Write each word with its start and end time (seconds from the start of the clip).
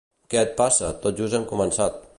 Què 0.33 0.39
et 0.43 0.55
passa, 0.61 0.89
tot 1.05 1.21
just 1.23 1.39
hem 1.41 1.49
començat. 1.55 2.05